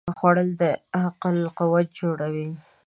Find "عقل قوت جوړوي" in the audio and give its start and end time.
1.01-2.47